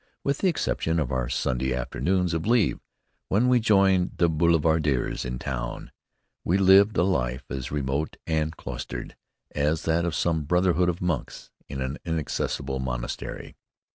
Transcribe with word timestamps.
With 0.23 0.39
the 0.39 0.47
exception 0.47 0.99
of 0.99 1.11
our 1.11 1.29
Sunday 1.29 1.75
afternoons 1.75 2.33
of 2.33 2.47
leave, 2.47 2.79
when 3.27 3.47
we 3.47 3.59
joined 3.59 4.13
the 4.17 4.29
boulevardiers 4.31 5.25
in 5.25 5.37
town, 5.37 5.91
we 6.43 6.57
lived 6.57 6.97
a 6.97 7.03
life 7.03 7.43
as 7.51 7.69
remote 7.71 8.17
and 8.25 8.57
cloistered 8.57 9.15
as 9.51 9.83
that 9.83 10.03
of 10.03 10.15
some 10.15 10.45
brotherhood 10.45 10.89
of 10.89 11.01
monks 11.03 11.51
in 11.69 11.81
an 11.83 11.99
inaccessible 12.03 12.79
monastery. 12.79 13.55